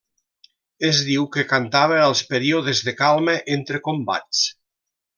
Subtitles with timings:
[0.89, 4.45] Es diu que cantava als períodes de calma entre combats.